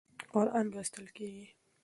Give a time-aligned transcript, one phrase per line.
[0.33, 1.47] قرآن لوستل کېږي.